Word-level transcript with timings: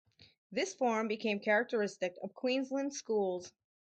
This 0.51 0.73
form 0.73 1.07
became 1.07 1.39
characteristic 1.39 2.17
of 2.23 2.33
Queensland 2.33 2.91
schools. 2.95 3.51